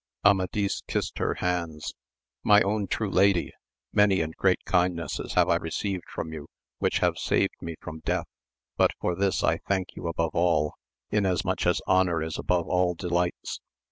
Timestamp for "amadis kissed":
0.25-1.19